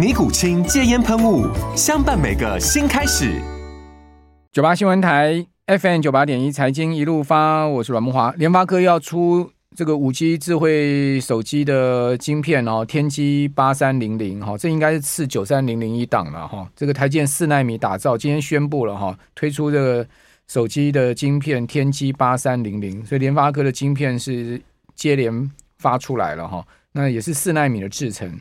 [0.00, 1.46] 尼古清戒烟喷雾，
[1.76, 3.38] 相伴每个新开始。
[4.50, 8.34] 九八新闻台 FM 九八点一财经一路发，我是阮慕驊。
[8.36, 16.66] 联发科要出这个五 G 智慧手机的晶片哦，天玑八三零零哈，这应该是次九三零零一档了哈。
[16.74, 20.06] 这个台积四纳米打造，今天宣布了哈，推出这个
[20.48, 24.58] 手机的晶片天玑八三零零，所以联发科的晶片是
[24.94, 28.40] 接连发出来了哈，那也是四纳米的制程。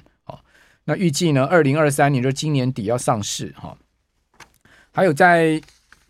[0.89, 3.77] 那预计呢，二零二三年就今年底要上市哈。
[4.91, 5.61] 还有在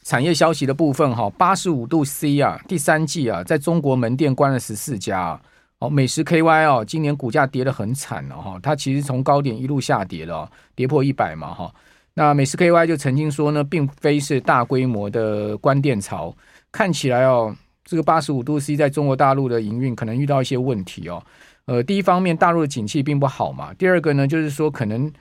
[0.03, 5.37] 产业消息的部分哈，八十五度 C 啊，第三季啊，在中国门店关了十四家
[5.79, 5.89] 哦。
[5.89, 11.75] 美食 KY 哦，今年股价跌得很惨了哈，它其实从高点一路下跌了，跌破一百嘛哈。
[12.13, 16.33] 那美食 KY 就曾经说呢，并非是大规模的关店潮，
[16.71, 21.21] 看起来哦，这个八十五度 C 在中国大陆的营运可能遇到一些问题哦。
[21.69, 23.71] 呃，第一方面，大陆的景气并不好嘛。
[23.75, 25.13] 第二个呢，就是说可能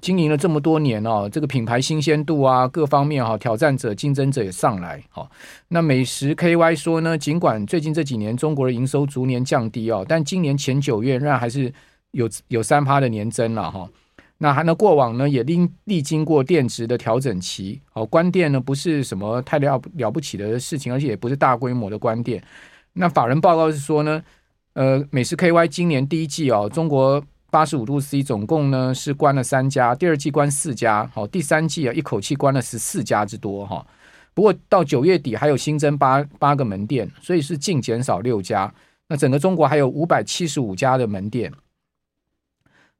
[0.00, 5.04] 经营了这么多年哦，这个品牌新鲜度啊，各方面哈、挑战者、竞争者也上来。
[5.10, 5.30] 好、哦，
[5.68, 11.70] 那美食 KY 说呢，尽管最近这几年中国的营收逐年降低哦，但今年前九月仍然还是
[12.12, 13.90] 有有三趴的年增了哈、哦。
[14.38, 17.82] 那还能过往呢，也历历经过电池的调整期。
[17.92, 22.42] 哦，关店呢不是什么太了了不起的事情，而且也不是大规模的关店。
[22.94, 24.22] 那法人报告是说呢。
[24.74, 33.84] 呃，美食 KY 今年第一季哦，中国八十五度 C 总共呢是关了三家，第二季关四家，好，第三季啊一口气关了十四家之多哈。
[34.34, 38.72] 不过到九月底还有新增八八个门店，所以是净减少六家。
[39.08, 41.52] 那整个中国还有五百七十五家的门店。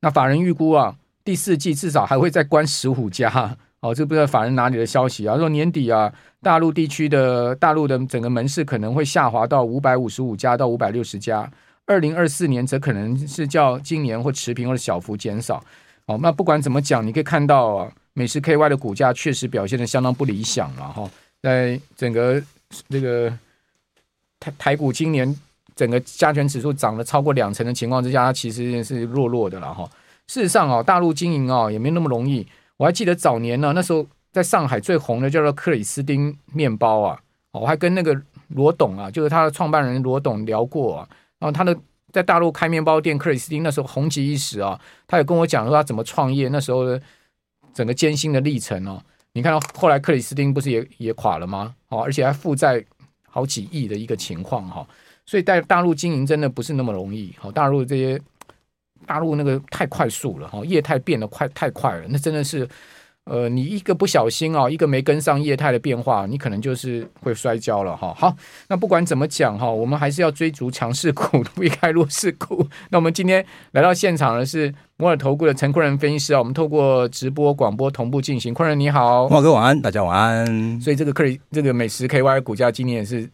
[0.01, 3.57] 那法人预估啊，第四季至少还会再关十五家。
[3.81, 5.37] 哦，这不知道法人哪里的消息啊？
[5.37, 6.13] 说年底啊，
[6.43, 11.49] 大陆地区的大陆的整个门市可能会下滑到五百五十五家到五百六十家。
[11.87, 15.63] 二零二四年则可能是较今年或持平或者小幅减少。
[16.07, 21.09] 哦，那不管怎么讲，你可以看到啊，美食 KY 的股价确实表现的相当不理想了哈。
[21.41, 22.43] 在整个
[22.89, 23.33] 这个
[24.41, 25.35] 台台股今年
[25.77, 29.89] 整个加权指数涨了超过两成的情况之下，它其实是弱弱的了哈。
[30.27, 32.45] 事实上啊，大陆经营啊也没那么容易。
[32.79, 37.21] 我还记得早年呢，那时候在上海最红的叫做克里斯汀面包啊，
[37.53, 38.19] 我还跟那个
[38.49, 41.09] 罗董啊，就是他的创办人罗董聊过啊。
[41.39, 41.77] 然后他的
[42.13, 44.81] 在大陆开面包店，克里斯汀那时候红极一时啊。
[45.07, 47.01] 他也跟我讲说他怎么创业，那时候的
[47.75, 49.03] 整个艰辛的历程哦。
[49.33, 51.75] 你看到后来克里斯汀不是也也垮了吗？
[51.89, 52.85] 哦，而且还负债
[53.29, 54.87] 好几亿的一个情况哈。
[55.27, 57.35] 所以在大陆经营真的不是那么容易。
[57.39, 58.21] 好，大陆这些
[59.09, 62.69] 大陆那个太快速了哈，业态变得快太快了，那真的是。
[63.31, 68.11] 呃，你一个不小心啊，一个没跟上业态的变化，你可能就是会摔跤了哈。
[68.17, 68.35] 好，
[68.71, 72.67] 那不管怎么讲哈，我们还是要追逐强势股，避开弱势股。
[72.89, 78.55] 那我们今天来到现场的是摩尔投顾的陈坤仁分析师啊，我们透过直播广播同步进行。
[78.55, 80.81] 坤仁你好，华哥晚安，大家晚安。
[80.81, 83.29] 所以这个克里这个美食 KY 股价今年也是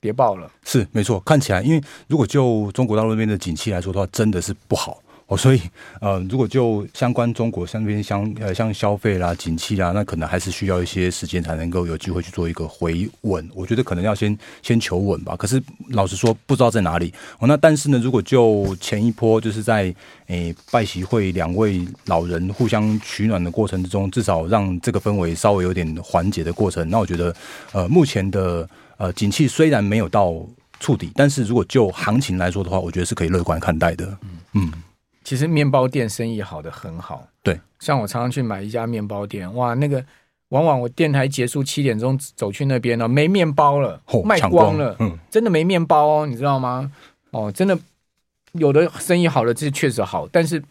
[0.00, 4.96] 跌爆了，是没错，看起来因为如果就中国大陆那边的景气来说的话，真的是不好。
[5.26, 5.60] 哦，所以
[6.02, 13.48] 呃，如果就相关中国相边相呃像消费啦、景气啦，那可能还是需要一些时间才能够有机会去做一个回稳。
[13.54, 15.34] 我觉得可能要先先求稳吧。
[15.34, 17.10] 可是老实说，不知道在哪里。
[17.38, 19.94] 哦，那但是呢，如果就前一波就是在
[20.26, 26.86] 诶、拜习会两位老人互相取暖的过程之中，至少让这个氛围稍微有点缓解的过程。
[26.90, 27.34] 那我觉得
[27.72, 28.68] 呃，目前的
[28.98, 30.34] 呃景气虽然没有到
[30.80, 34.04] 触底，但是如果就行情来说的话，我觉得是可以乐观看待的。
[34.20, 34.28] 嗯。
[34.52, 34.72] 嗯
[35.24, 40.04] 其实面包店生意好的很好，对，像我常常去买一家面包店，哇，那个
[40.50, 46.92] 往往我电台结束七点钟走去那边呢，没面包了，哦、卖光了，光嗯，真的没面包哦，你知道吗？
[47.30, 47.76] 哦，真的
[48.52, 50.62] 有的生意好了，这确实好，但是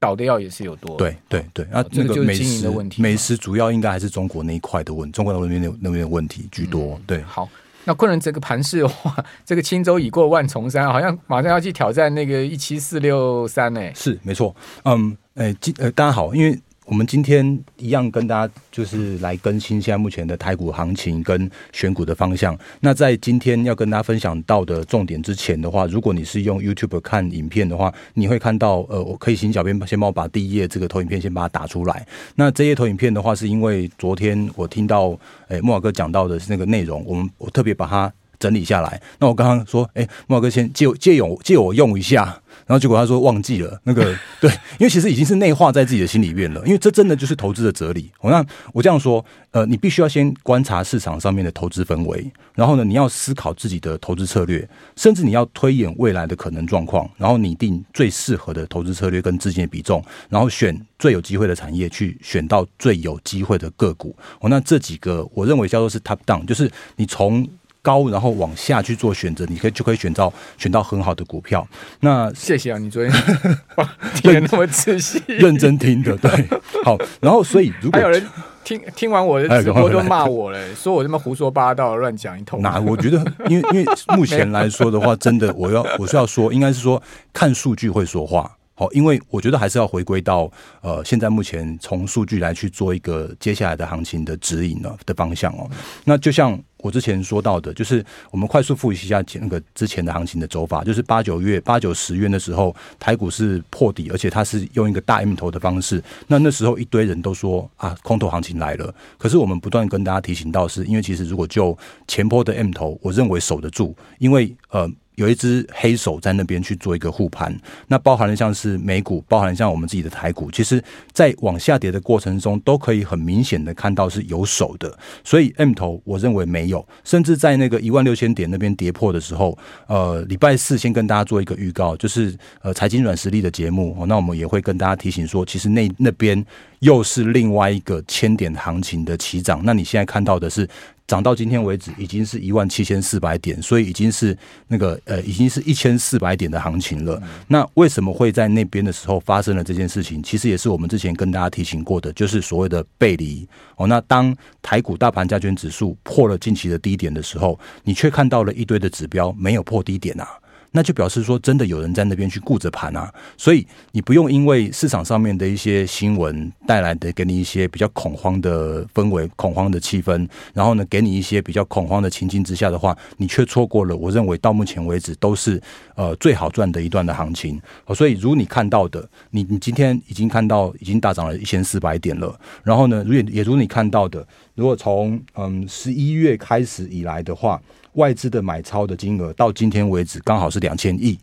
[0.00, 0.96] 倒的药也是有多。
[0.96, 6.98] 对对对，那、啊、那个美食的问题，美食主要应该还是中国那一块的问题，中国那边那那边的问题居多。
[7.06, 7.48] 对，好。
[7.84, 13.80] 那昆仑这个盘势的话， 这个轻舟已过万重山，好像马上要去挑战那个一七四六三呢。
[13.94, 14.54] 是没错，
[14.84, 16.58] 嗯，哎，今呃，大家好，因为。
[16.86, 22.56] 我们今天一样跟大家就是来更新现在目前的台股行情跟选股的方向。
[22.80, 32.06] 那在今天要跟大家分享到的重点之前的话，如果你是用 YouTube 看影片的话，你会看到呃，我可以请小编先帮我把第一页这个投影片先把它打出来。
[32.34, 38.12] 那这页投影片的话，是因为昨天我听到诶慕驊哥讲到的是那个内容，我们我特别把它
[38.44, 39.00] 整理下来。
[39.20, 42.42] 那我刚刚说，诶，慕驊哥先借借用借我用一下。
[42.66, 46.62] 然后结果他说忘记了那个 对，因为其实已经是内化在自己的心里面了。
[46.64, 48.10] 因为这真的就是投资的哲理。
[48.20, 54.66] 我那我这样说，呃，你必须要先观察市场上面的投资氛围，然后呢，你要思考自己的投资策略，
[54.96, 64.16] 甚至你要推演未来的可能状况，然后拟定最适合的投资策略跟资金的比重，然后选最有机会的产业去选到最有机会的个股。
[64.40, 67.46] 我那这几个我认为叫做是 top down，就是你从。
[67.84, 71.68] 高，然后往下去做选择，你可以就可以选到选到很好的股票。
[72.00, 73.12] 那谢谢啊，你昨天
[74.16, 76.48] 听得那么仔细，认真听的，对。
[76.82, 78.26] 好，然后所以如果还有人
[78.64, 82.62] 听听完我的直播就骂我了， 说我这么胡说八道，乱讲一通。
[82.62, 83.18] 那我觉得，
[83.50, 83.86] 因为因为
[84.16, 87.02] 目前来说的话，真的我要我是要说，应该是说
[87.34, 88.50] 看数据会说话。
[88.76, 90.50] 好，因为我觉得还是要回归到
[90.80, 95.70] 呃，现在目前从数据来去做一个接下来的行情的指引呢的方向哦。
[96.02, 106.02] 那就像我之前说到的，就是我们快速复习一下那个之前的行情的走法，就是八九月、八九十月的时候，台股是破底，而且它是用一个大 M 头的方式。
[106.26, 108.92] 那那时候一堆人都说啊，空头行情来了。
[109.16, 111.78] 可是我们不断跟大家提醒到，是因为其实如果就
[112.08, 114.90] 前波的 M 头，我认为守得住，因为呃。
[115.16, 117.56] 有一只黑手在那边去做一个护盘，
[117.88, 120.82] 那包含了像是美股，包含了像我们自己的台股，其实
[121.12, 129.56] 在往下跌的过程中，都可以很明显的看到是有手的，所以 M 头我认为没有，甚至在那个一万六千点那边跌破的时候，
[129.86, 136.44] 呃，礼拜四先跟大家做一个预告，就是呃财经软实力的节目，那我们也会跟大家提醒说，其实那那边
[136.80, 140.68] 又是另外一个千点行情的起涨，那你现在看到的是。
[141.06, 144.36] 涨到今天为止，已经是一万七千四百点，所以已经是
[144.68, 147.22] 那个呃，已经是一千四百点的行情了。
[147.46, 150.22] 那为什么会在那边的时候发生了这件事情？
[150.22, 153.46] 其实也是我们之前跟大家提醒过的，就是所谓的背离
[153.76, 153.86] 哦。
[153.86, 160.26] 那当台股大盘加权指数破了近期的低点的时候，你却看到了一堆的指标没有破低点啊。
[160.76, 175.62] 那就表示说，真的有人在那边去顾着盘啊，所以你不用因为市场上面的一些新闻带来的给你一些比较恐慌的氛围、恐慌的气氛，然后呢，给你一些比较恐慌的情境之下的话，你却错过了我认为到目前为止都是
[175.94, 177.60] 呃最好赚的一段的行情。
[177.94, 184.26] 所以如你看到的，你你今天已经看到已经大涨了一千四百点了，然后呢，如也也如你看到的，
[184.56, 187.62] 如果从嗯十一月开始以来的话。
[187.94, 191.18] 外资的买超的金额到今天为止刚好是两千亿。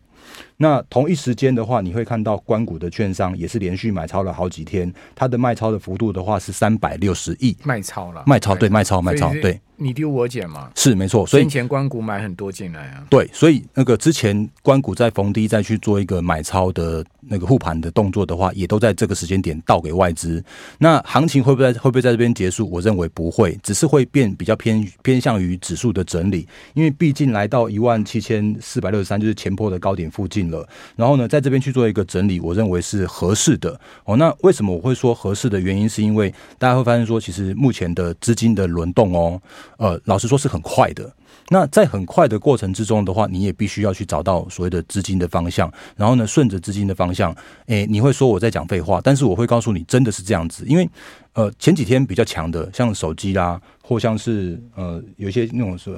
[0.61, 7.57] 那同一时间的话，你会看到关谷的券商也是连续买超了好几天，它的卖超的幅度的话是三百六十亿。
[7.63, 9.59] 卖超了，卖超对，卖超卖超对。
[9.77, 10.69] 你丢我捡嘛？
[10.75, 13.03] 是没错，所以先前关谷买很多进来啊。
[13.09, 20.43] 对，所以那个之前关谷在逢低再去做一个买超的那个护盘的动作的话，也都在这个时间点倒给外资。
[20.77, 22.69] 那行情会不会会不会在这边结束？
[22.69, 30.67] 我认为不会，只是会变比较偏偏向于指数的整理，因为毕竟来到一万七千四百六十三，就是前坡的高点附近了。
[30.95, 33.79] 然后呢，在这边去做一个整理，我认为是合适的。
[34.03, 39.41] 哦，那为什么我会说合适的原因，是因为大家会发现说，其实目前的资金的轮动哦。
[39.77, 41.11] 呃，老实说是很快的。
[41.49, 50.63] 那在很快的过程之中的话，你也必须要去找到所谓的资金的方向，然后呢，顺着资金的方向，诶，你会说我在讲废话，但是我会告诉你，真的是这样子。
[50.67, 50.87] 因为
[51.33, 55.93] 呃，前几天比较强的，像手机啦，或像是呃，有些那种说，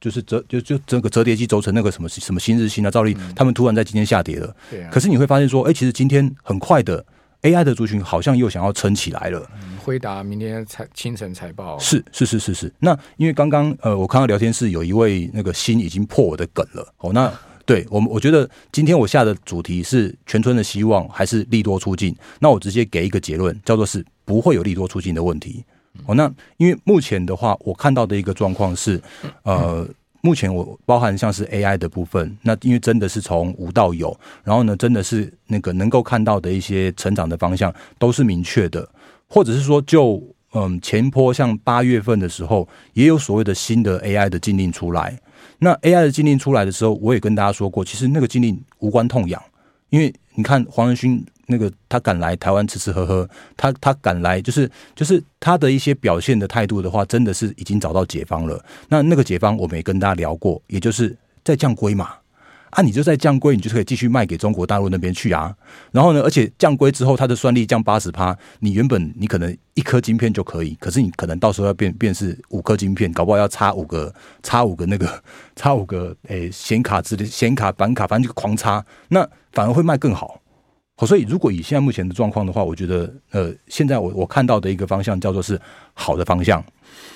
[0.00, 4.54] 就是折就就整个折叠机轴承那个什么什么新日新啊，兆利，他们突然在今天下跌了。
[4.70, 4.90] 对啊。
[4.90, 7.04] 可是你会发现说，哎，其实今天很快的。
[7.42, 9.48] AI 的族群好像又想要撑起来了。
[9.78, 12.74] 回答明天财清晨财报是是是是是。
[12.80, 16.92] 那因为刚刚呃，我看到聊天室有一位那个心已经破我的梗了。
[16.96, 17.32] 哦，那
[17.64, 22.12] 对我们我觉得今天我下的主题是全村的希望还是利多出尽？
[22.40, 25.64] 那我直接给一个结论，叫做是不会有利多出尽的问题。
[26.06, 29.00] 哦，那因为目前的话，我看到的一个状况是
[29.42, 29.88] 呃。
[30.20, 38.86] 目前我包含像是 AI 的部分，那因为真的是从无到有，然后呢，真的是那个能够看到的一些成长的方向都是明确的，
[39.28, 40.20] 或者是说就
[40.54, 45.16] 嗯前坡像八月份的时候，也有所谓的新的 AI 的禁令出来。
[45.60, 49.40] 那 AI 的禁令出来的时候，我也跟大家说过，其实那个禁令无关痛痒，
[49.88, 58.64] 因为你看黄仁勋那个他敢来台湾吃吃喝喝，他他敢来就是就是他的一些表现的态度的话，真的是已经找到解方了。
[58.88, 62.10] 那那个解方我们也跟大家聊过，也就是在降规嘛。
[62.70, 65.56] 啊，你就在降规，你就可以继续卖给中国大陆那边去啊。
[65.90, 75.22] 然后呢，而且降规之后，它的算力降八十趴，你原本你可能一颗晶片就可以，可是你可能到时候要变变是五颗晶片，搞不好要插五个插五个那个
[75.56, 80.38] 插五个诶显卡之类显卡板卡，反正就狂插，那反而会卖更好
[80.98, 81.06] 好。
[81.06, 85.58] 所以如果以现在目前的状况的话，我觉得呃，现在我我看到的一个方向叫做是
[85.94, 86.62] 好的方向。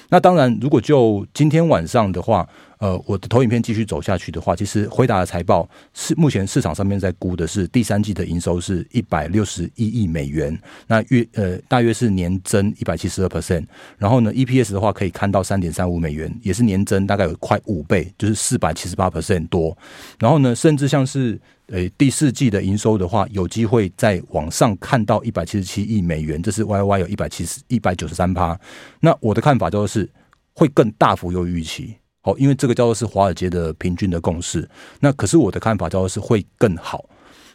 [0.08, 2.48] 那当然，如果就今天晚上的话。
[2.82, 13.32] 呃，我的投影片继续走下去的话，其实辉达的财报是目前市场上面在估的是第三季的营收是一百六十一亿美元，那约呃大约是年增一百七十二。
[13.32, 13.64] percent，
[13.96, 19.74] 然后呢 EPS 的话可以看到三点三五美元，也是年增大概有快五倍，就是四百七十八 percent 多，
[20.18, 28.58] 然后呢甚至像是呃第四季的营收的话，有机会在网上看到一百七十七亿美元，这是 YY 有一百七十一百九十三趴，
[29.00, 30.06] 那我的看法就是
[30.52, 31.94] 会更大幅优于预期。
[32.22, 34.68] 好，因为这个叫做是华尔街的平均的共识。
[35.00, 37.04] 那可是我的看法叫做是会更好。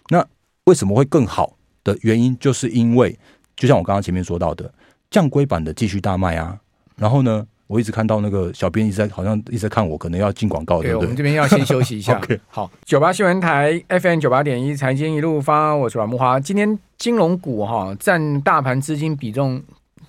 [0.09, 0.25] 那
[0.65, 3.17] 为什么会更好的原因，就是因为
[3.55, 4.69] 就像我刚刚前面说到的，
[5.09, 6.59] 降规版的继续大卖啊。
[6.97, 11.05] 然后呢，我一直看到那个小编一直在好像一直在看我，可能要进广告，对不对？
[11.05, 12.19] 我们这边要先休息一下。
[12.23, 12.37] okay.
[12.49, 16.41] 好，九八新闻台 FM 九八点一财经一路发，我是阮慕驊。
[16.41, 19.63] 今天金融股哈占大盘资金比重。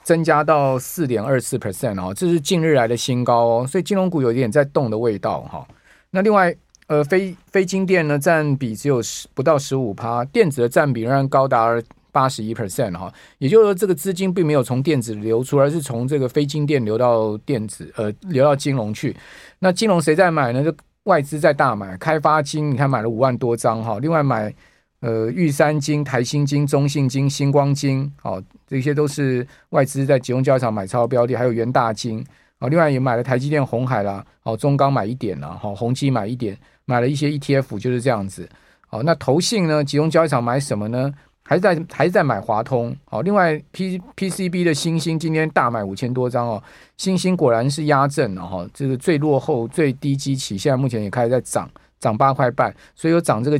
[0.09, 5.69] 增加到四点二四 percent 哦，这是近日来的新高哦，所以金融股有一点在动的味道哈。
[6.09, 11.79] 那另外，呃，非非金电呢占比只有十不到十五趴，电子的占比仍然高达
[12.11, 13.13] 八十一 percent 哈。
[13.37, 19.15] 也就是说，这个资金并没有从电子流出，而是从这个非金电流到电子，呃，流到金融去。
[19.59, 20.65] 那金融谁在买呢？
[20.65, 24.55] 就外资在大买，开发金你看买了五万多张哈，另外买。
[25.01, 32.19] 呃，玉山金、台新金、中信金、星光金，哦，这些都是外资在集中交易场买超标的，还有元大金，
[32.59, 38.49] 哦，另外也买了台积电、鸿海啦，哦，中钢买一点啦，好，宏基买一点，买了一些 ETF，就是这样子。
[38.91, 39.85] 哦，那投信呢？
[39.85, 41.15] 集中交易场买什么呢？
[41.45, 42.93] 还是在还是在买华通。
[43.11, 46.61] 哦，另外 P PCB 的欣兴今天大买五千多张哦，
[46.97, 53.57] 欣兴果然是压阵了哈，这个最落后、最低基期，现在目前也开始在涨，涨八块半，所以有涨这个。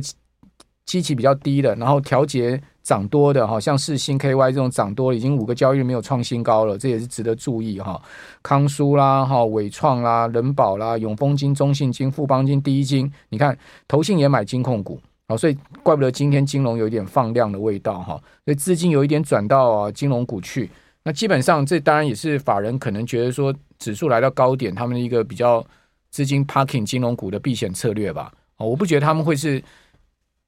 [0.89, 8.01] 基期比较低的，然后调节涨多的，哈，像世星 KY 这种涨多，已经五个交易日没有创新高了，这也是值得注意哈。
[8.41, 13.55] 康舒啦，哈，伟创啦，人保啦，永丰金、中信金、富邦金、第一金，你看
[13.87, 20.71] 投信也买金控股，好，所以怪不得今天金融有一点放量的味道哈，所以资金有一点转到啊金融股去。
[21.03, 25.63] 那基本上这当然也是法人可能觉得说指数来到高点，他们的一个比较
[26.09, 28.33] 资金 parking 金融股的避险策略吧。
[28.57, 29.63] 哦，我不觉得他们会是。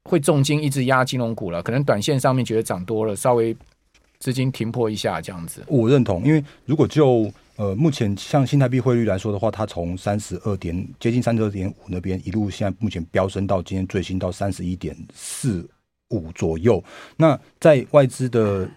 [0.04, 3.56] 会重金一直压金融股了，可能短线上面觉得涨多了，稍微
[4.18, 5.62] 资金停泊一下这样子。
[5.68, 15.68] 我认同，因为如果就呃目前像新台币汇率来说的话，它从三十二点接近三十二点五那边一路现在目前飙升到今天最新到三十一点四
[16.10, 16.82] 五左右。
[17.16, 18.68] 那在外资的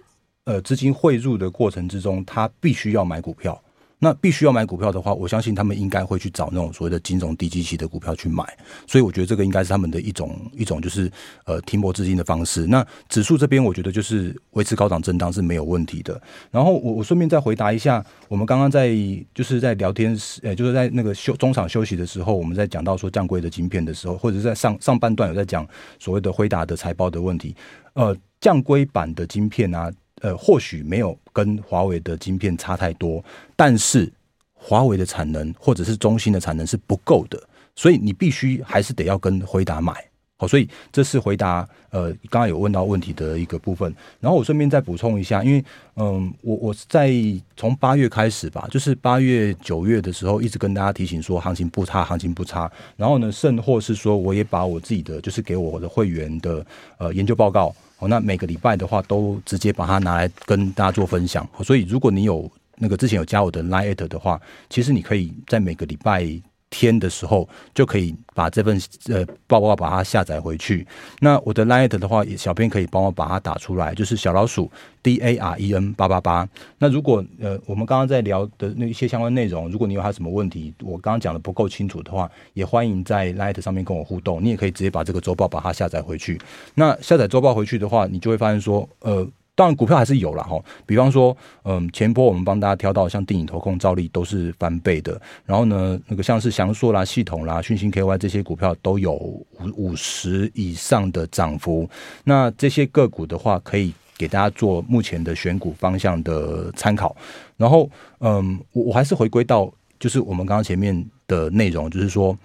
[0.45, 3.61] 呃资金汇入的过程之中，它必须要买股票。
[3.99, 8.43] 那必须要买股票的话，我相信他们应该会去找那种所谓的金融低基期的股票去买，
[8.85, 11.09] 所以我觉得这个应该是他们的一种一种就是
[11.45, 12.67] 呃停泊资金的方式。
[12.67, 16.21] 那指数这边我觉得就是维持高档震荡是没有问题的。
[16.51, 18.89] 然后我我顺便再回答一下，我们刚刚在
[19.33, 25.65] 就是在聊天时，呃，就是在那个休中场休息的时候，我们在讲到说降规的晶片的时候，或者是在上上半段有在讲
[25.99, 27.55] 所谓的辉达的财报的问题，
[27.93, 29.91] 呃，降规版的晶片啊。
[30.25, 33.23] 呃，或许没有跟华为的晶片差太多，
[33.55, 34.11] 但是
[34.53, 37.39] 华为的产能或者是中芯的产能是不够的，
[37.75, 39.93] 所以你必须还是得要跟回答买。
[40.37, 43.93] 好，所以这是回答呃刚刚有问到问题的一个部分。
[44.19, 45.63] 然后我顺便再补充一下，因为
[45.95, 47.13] 嗯，我我在
[47.55, 52.69] 从八月开始吧，就是八月九月的时候，一直跟大家提醒说行情不差，行情不差。
[52.97, 56.65] 然后呢，甚或是说，我也把我自己的就是给我的会员的
[56.97, 57.73] 呃研究报告。
[57.99, 61.47] 哦，那每个礼拜的话，都直接把它拿来跟大家做分享。
[61.63, 66.27] 所以，如果你有那个之前有加我的 Line 的话，其实你可以在每个礼拜
[66.77, 68.77] 天的时候就可以把这份
[69.07, 70.85] 呃报告把它下载回去。
[71.21, 74.69] 那我的 Line 的话，小编可以帮我把它打出来，就是小老鼠
[75.01, 76.45] D A R E N 八八八。
[76.77, 84.43] 那如果呃我们刚刚在聊的那一些相关内容，如果你有还有什么问题，我刚刚讲的不够清楚的话，也欢迎在 Line 上面跟我互动。
[84.43, 86.37] 你也可以直接把这个周报把它下载回去。
[86.73, 89.25] 那下载周报回去的话，你就会发现说，呃，
[89.55, 90.61] 当然股票还是有了哈。
[90.85, 95.19] 比方说，嗯，前波我们帮大家挑到像电影投控、兆利都是翻倍的。
[95.45, 99.45] 然后呢，那个像是祥硕啦、系统啦、讯芯 KY 这些股票都有五
[99.75, 101.89] 五十以上的涨幅。
[102.25, 107.15] 那这些个股的话，可以给大家做目前的选股方向的参考。
[107.57, 112.37] 然后，嗯，我我还是回归到就是我们刚刚前面的内容，就是说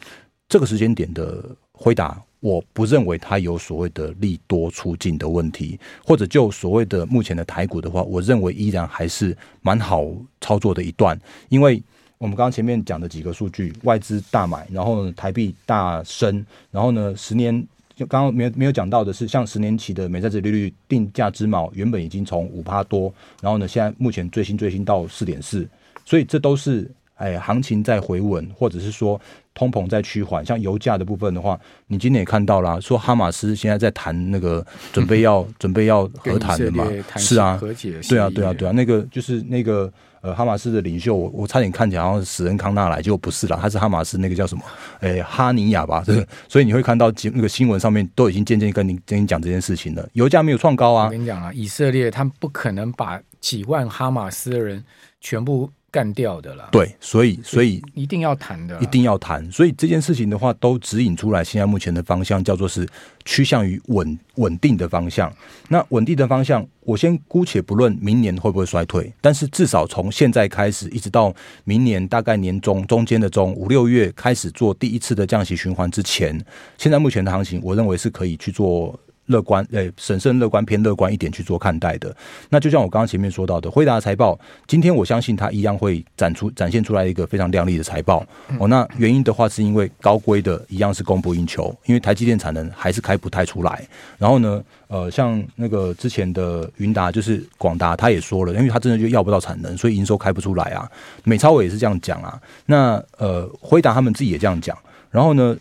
[0.50, 1.42] 这个时间点的
[1.72, 2.22] 回答。
[2.40, 10.06] 我不认为它有所谓的利多出尽的问题，或者就所谓的目前的台股的话，我认为依然还是蛮好
[10.40, 11.20] 操作的一段。
[11.50, 11.82] 因为
[12.16, 17.54] 我们刚刚前面讲的几个数据，外资大买，然后呢台币大升，然后呢十年
[17.94, 25.68] 就刚刚没有没有讲到的是，像十年期的美债殖利率定价之锚，原本已经从五趴多，然后呢现在目前最新最新到四点四，
[26.06, 26.90] 所以这都是。
[27.20, 29.20] 哎，行情在回稳，或者是说
[29.52, 36.88] 通膨在趋缓，像油价的部分的话，你今天也看到了，说哈马斯现在在谈那个准备要 准备要和谈的嘛？
[37.16, 44.62] 是啊，和解，对啊，对啊，对啊，那个就是那个呃哈马斯的领袖，我我差点看起来好像是史恩康纳来，结果不是啦，他是哈马斯那个叫什么？
[45.00, 46.02] 哎，哈尼亚吧？
[46.06, 51.04] 对，所以你会看到那个新闻上面都已经渐渐跟你跟你讲这件事情了，油价没有创高啊。
[51.04, 54.82] 我跟你讲啊，以色列他们不可能把几万哈马斯的人
[55.20, 55.70] 全部。
[55.90, 59.50] 干掉的啦，对，所以所以一定要谈的，一定要谈。
[59.50, 62.88] 所以这件事情的话，都指引出来，现在目前的方向叫做是
[63.24, 65.32] 趋向于稳稳定的方向。
[65.68, 76.40] 那稳定的方向，我先姑且不论明年会不会衰退，但是至少从现在开始，一直到明年大概年中中间的中五六月开始做第一次的降息循环之前，
[76.78, 78.98] 现在目前的行情，我认为是可以去做。
[79.30, 82.14] 乐观，诶，审慎乐观，偏乐观一点去做看待的。
[82.48, 88.26] 那就像我刚刚前面说到的，辉达财报，今天我相信它一样会展出展现出来一个非常亮丽的财报。
[88.58, 93.86] 哦，那原因的话是因为高规的一样是供不应求，因为台积电产能还是开不太出来。
[94.18, 100.90] 然后呢，呃，像那个之前的云达就是广达，他也说了，因为他真的就要不到产能，所以营收开不出来啊。
[101.24, 102.40] 美超伟也是这样讲啊。
[102.66, 104.76] 那呃，辉达他们自己也这样讲。
[105.10, 105.56] 然后呢，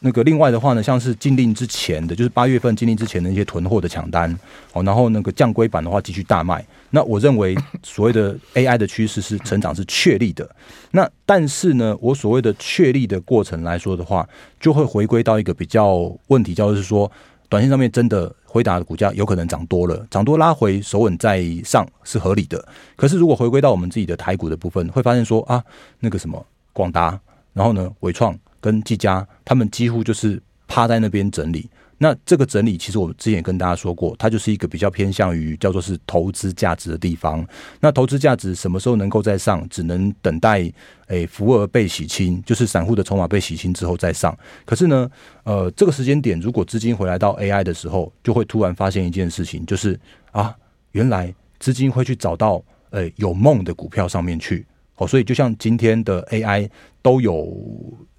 [0.00, 4.30] 那个另外的话呢，像是禁令之前的，就是八月份禁令之前的一些囤货的抢单
[4.74, 6.64] 哦，然后那个降规版的话继续大卖。
[6.90, 10.48] 那我认为 所谓的 AI 的趋势是成长是确立的。
[10.90, 14.28] 那但是呢，我所谓的确立的过程来说的话，
[14.60, 17.10] 就会回归到一个比较问题，就是说，
[17.48, 22.62] 短线上面真的回答的股价有可能涨多了，涨多拉回首稳在上是合理的。
[22.96, 25.64] 可是如果回归到我们自己的台股的部分，会发现说啊，
[26.00, 27.18] 那个什么广达，
[27.54, 28.38] 然后呢伟创。
[28.60, 31.68] 跟技嘉，他们几乎就是趴在那边整理。
[31.98, 37.42] 那这个整理，其实我之前也跟大家说过，它就是一个比较偏向于叫做是投资价值的地方。
[37.80, 39.66] 那投资价值什么时候能够再上？
[39.70, 40.70] 只能等待
[41.06, 44.36] 诶浮额被洗清，就是散户的筹码被洗清之后再上。
[44.66, 45.10] 可是呢，
[45.44, 49.98] 呃，这个时间点如果资金回来到 AI 的时候，就会突然发现一件事情，就是
[50.32, 50.54] 啊，
[50.92, 54.66] 原来资金会去找到诶有梦的股票上面去。
[54.96, 56.68] 哦，所以就像今天的 AI
[57.00, 57.56] 都有。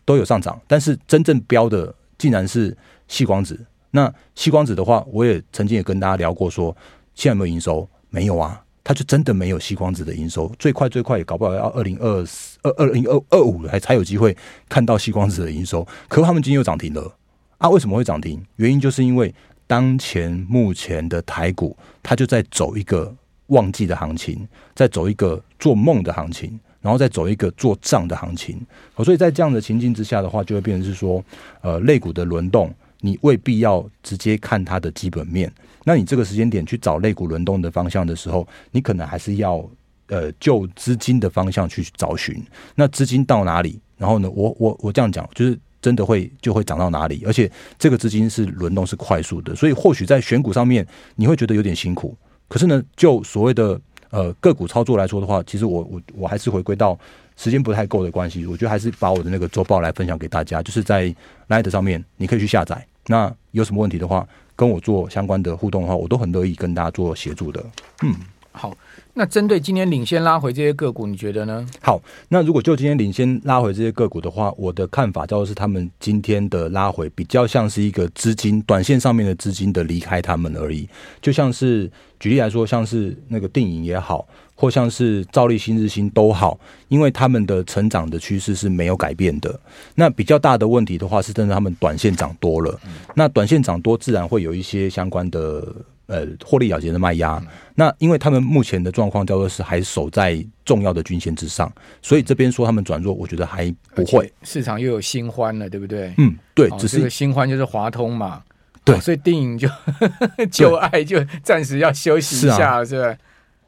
[0.07, 2.75] 都有上涨，但是真正标的竟然是
[3.09, 3.59] 细光子。
[3.91, 6.73] 那细光子的话，我也曾经也跟大家聊过说，
[7.13, 7.85] 现在有没有营收？
[8.09, 10.49] 没有啊，它就真的没有细光子的营收。
[10.57, 14.35] 最快最快也搞不好要二零二四、二二零二二五还才有机会
[14.69, 15.85] 看到细光子的营收。
[16.07, 17.13] 可他们今天又涨停了
[17.57, 17.69] 啊？
[17.69, 18.41] 为什么会涨停？
[18.55, 19.35] 原因就是因为
[19.67, 23.13] 当前目前的台股，它就在走一个
[23.47, 26.57] 旺季的行情，在走一个做梦的行情。
[26.87, 28.57] 然后再走一个做账的行情，
[29.03, 31.21] 所以在这样的情境之下的话，就会变成是说，
[31.59, 35.51] 呃，类股的轮动，你未必要直接看它的基本面。
[35.83, 39.69] 那你这个时间点去找类股轮动的方向的时候，你可能还是要
[40.07, 42.41] 呃就资金的方向去找寻。
[42.73, 43.81] 那资金到哪里？
[43.97, 53.77] 然后呢，我我我这样讲，就是真的会就会涨到哪里，而且这个资金是轮动是快速的，所以或许在选股上面你会觉得有点辛苦，可是呢，就所谓的。
[54.09, 56.97] 呃，个股操作来说的话，其实我我我还是回归到
[57.35, 61.13] 时间不太够的关系，我觉得还是把我的那个周报来分享给大家，就是在
[61.49, 62.85] Light 上面你可以去下载。
[63.07, 67.63] 那有什么问题的话，跟我做相关的互动的话，我都很乐意跟大家做协助的。
[68.03, 68.13] 嗯，
[68.57, 68.75] 好。
[69.13, 71.65] 那针对今天领先拉回这些个股，你觉得呢？
[71.81, 80.87] 好，那如果就今天领先拉回这些个股的话，我的看法就是他们今天的拉回比较像是一个资金短线上面的资金的离开他们而已。
[81.19, 81.89] 就像是
[82.19, 89.59] 举例来说，像是那个电影也好，或像是兆利、新日新都好，因为他们的成长的趋势是没有改变的。
[89.95, 92.79] 那比较大的问题的话，是真的他们短线涨多了。
[93.15, 95.63] 那短线涨多，自然会有一些相关的。
[96.07, 97.41] 呃，获利了结的卖压，
[97.75, 104.31] 那因为他们目前的状况叫做是还守在重要的均线之上，所以这边说他们转弱，我觉得还不会。
[104.43, 106.13] 市场又有新欢了，对不对？
[106.17, 108.41] 嗯，对，哦、只是、新欢就是华通嘛，
[108.83, 109.67] 对，哦、所以电影就
[110.49, 113.17] 旧爱就暂时要休息一下，是吧？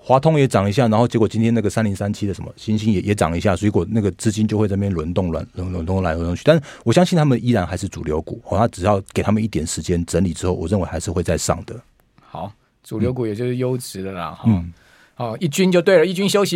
[0.01, 6.41] 华通也涨一下，然后结果今天那个三零三七的什么星星也也涨一下，所以果那个资金就会在那边轮动、轮轮轮动来轮动去。
[6.45, 11.75] 但是我相信他们依然还是主流股，哦，他只要给他们一点时间整理之后，我认为还是会再上的。
[12.29, 12.51] 好，
[12.83, 14.71] 主流股也就是优质的啦，哈、嗯，
[15.15, 16.47] 好，一军就对了，一军休息。